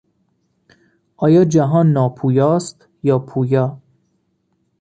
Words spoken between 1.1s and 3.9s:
آیا جهان ناپویا است یا پویا؟